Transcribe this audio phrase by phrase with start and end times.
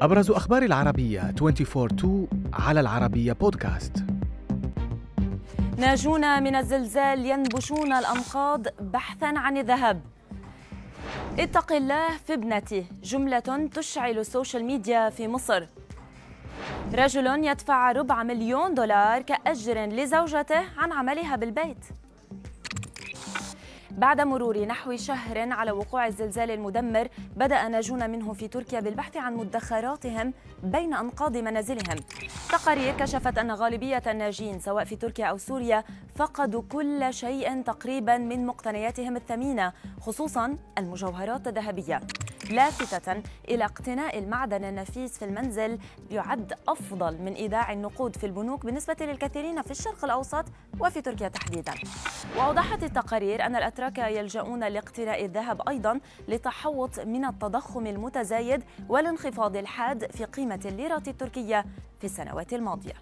[0.00, 2.06] أبرز أخبار العربية 24-2
[2.52, 4.04] على العربية بودكاست
[5.78, 10.00] ناجون من الزلزال ينبشون الأنقاض بحثا عن الذهب.
[11.38, 15.66] اتق الله في ابنتي جملة تشعل ال social media في مصر.
[16.94, 21.84] رجل يدفع ربع مليون دولار كأجر لزوجته عن عملها بالبيت.
[23.90, 29.36] بعد مرور نحو شهر على وقوع الزلزال المدمر بدأ ناجون منه في تركيا بالبحث عن
[29.36, 30.32] مدخراتهم
[30.62, 31.96] بين أنقاض منازلهم.
[32.52, 35.84] تقارير كشفت أن غالبية الناجين سواء في تركيا أو سوريا
[36.16, 42.00] فقدوا كل شيء تقريبا من مقتنياتهم الثمينة خصوصا المجوهرات الذهبية.
[42.50, 45.78] لافتة إلى اقتناء المعدن النفيس في المنزل
[46.10, 50.44] يعد أفضل من إيداع النقود في البنوك بالنسبة للكثيرين في الشرق الأوسط
[50.80, 51.74] وفي تركيا تحديدا.
[52.36, 60.24] وأوضحت التقارير أن الأتراك يلجؤون لاقتناء الذهب أيضا لتحوط من التضخم المتزايد والانخفاض الحاد في
[60.24, 61.64] قيمة الليرة التركية
[61.98, 62.94] في السنوات الماضية.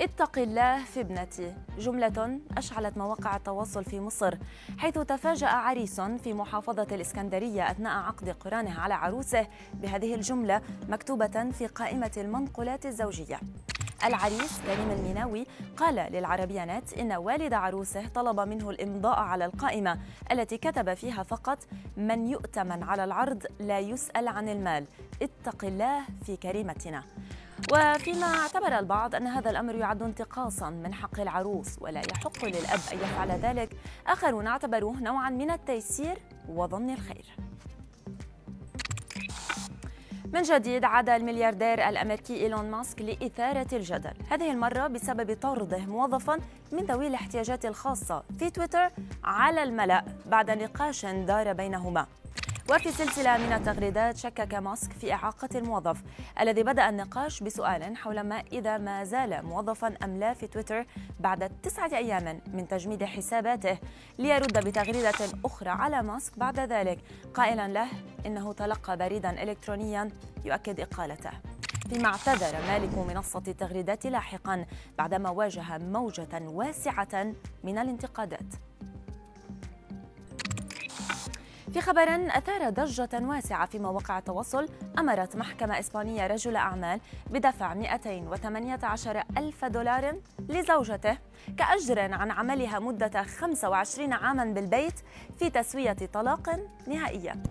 [0.00, 1.54] اتق الله في ابنتي.
[1.78, 4.34] جملة أشعلت مواقع التواصل في مصر
[4.78, 11.66] حيث تفاجأ عريس في محافظة الإسكندرية أثناء عقد قرانه على عروسه بهذه الجملة مكتوبة في
[11.66, 13.40] قائمة المنقولات الزوجية.
[14.04, 19.98] العريس كريم الميناوي قال للعربية نت إن والد عروسه طلب منه الإمضاء على القائمة
[20.32, 21.58] التي كتب فيها فقط
[21.96, 24.84] من يؤتمن على العرض لا يسأل عن المال
[25.22, 27.04] اتق الله في كريمتنا
[27.72, 32.98] وفيما اعتبر البعض أن هذا الأمر يعد انتقاصا من حق العروس ولا يحق للأب أن
[32.98, 37.24] يفعل ذلك آخرون اعتبروه نوعا من التيسير وظن الخير
[40.32, 46.38] من جديد عاد الملياردير الأمريكي إيلون ماسك لإثارة الجدل، هذه المرة بسبب طرده موظفا
[46.72, 48.88] من ذوي الاحتياجات الخاصة في تويتر
[49.24, 52.06] على الملأ بعد نقاش دار بينهما.
[52.70, 56.02] وفي سلسلة من التغريدات شكك ماسك في إعاقة الموظف
[56.40, 60.86] الذي بدأ النقاش بسؤال حول ما إذا ما زال موظفا أم لا في تويتر
[61.20, 63.78] بعد تسعة أيام من تجميد حساباته.
[64.18, 65.12] ليرد بتغريدة
[65.44, 66.98] أخرى على ماسك بعد ذلك.
[67.34, 67.88] قائلا له
[68.26, 70.10] إنه تلقى بريدا إلكترونيا
[70.44, 71.32] يؤكد إقالته.
[71.88, 74.66] فيما اعتذر مالك منصة التغريدات لاحقا
[74.98, 77.32] بعدما واجه موجة واسعة
[77.64, 78.69] من الانتقادات.
[81.72, 87.00] في خبر أثار ضجة واسعة في مواقع التواصل أمرت محكمة إسبانية رجل أعمال
[87.30, 91.18] بدفع 218 ألف دولار لزوجته
[91.58, 95.00] كأجر عن عملها مدة 25 عاما بالبيت
[95.38, 97.42] في تسوية طلاق نهائية.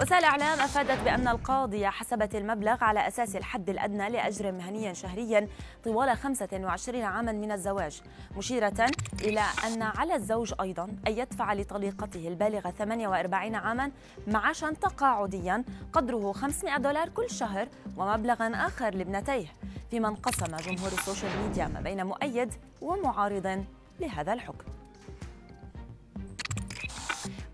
[0.00, 5.48] وسائل الإعلام أفادت بأن القاضية حسبت المبلغ على أساس الحد الأدنى لأجر مهني شهريا
[5.84, 8.02] طوال 25 عاما من الزواج
[8.36, 8.86] مشيرة
[9.20, 13.90] إلى أن على الزوج أيضا أن يدفع لطليقته البالغة 48 عاما
[14.26, 19.46] معاشا تقاعديا قدره 500 دولار كل شهر ومبلغا آخر لابنتيه
[19.90, 23.64] فيما انقسم جمهور السوشيال ميديا ما بين مؤيد ومعارض
[24.00, 24.64] لهذا الحكم.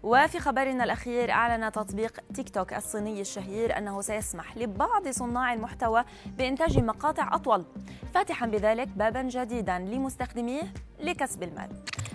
[0.04, 6.78] وفي خبرنا الأخير أعلن تطبيق تيك توك الصيني الشهير أنه سيسمح لبعض صناع المحتوى بإنتاج
[6.78, 7.64] مقاطع أطول.
[8.14, 10.62] فاتحا بذلك بابا جديدا لمستخدميه
[11.00, 11.68] لكسب المال.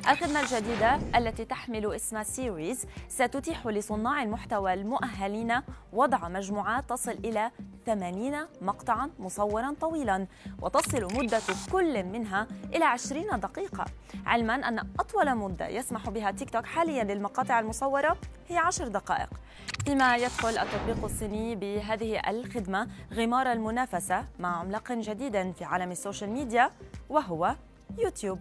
[0.10, 5.54] الخدمة الجديدة التي تحمل اسم سيريز ستتيح لصناع المحتوى المؤهلين
[5.94, 7.52] وضع مجموعات تصل إلى
[7.86, 10.28] 80 مقطعا مصورا طويلا
[10.62, 13.86] وتصل مدة كل منها إلى 20 دقيقة.
[14.26, 19.30] علما أن أطول مدة يسمح بها تيك توك حاليا للمقاطع المصورة هي 10 دقائق.
[19.86, 26.30] فيما يدخل التطبيق الصيني بهذه الخدمة غمار المنافسة مع عملاق جديد في عالم ال social
[26.30, 26.72] media
[27.10, 27.56] وهو
[27.98, 28.40] يوتيوب.